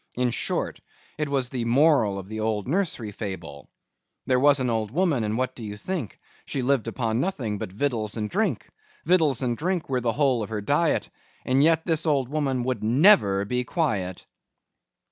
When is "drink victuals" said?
8.27-9.43